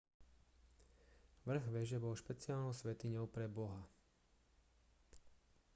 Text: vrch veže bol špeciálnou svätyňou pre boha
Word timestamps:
vrch 1.45 1.63
veže 1.75 1.97
bol 2.03 2.15
špeciálnou 2.23 2.73
svätyňou 2.79 3.25
pre 3.35 3.45
boha 3.45 3.85